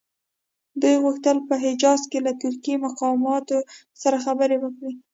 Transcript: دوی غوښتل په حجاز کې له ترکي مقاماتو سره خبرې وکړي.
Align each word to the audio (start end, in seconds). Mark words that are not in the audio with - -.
دوی 0.81 0.95
غوښتل 1.03 1.37
په 1.47 1.55
حجاز 1.63 2.01
کې 2.11 2.19
له 2.25 2.31
ترکي 2.41 2.73
مقاماتو 2.85 3.57
سره 4.01 4.17
خبرې 4.25 4.57
وکړي. 4.59 4.93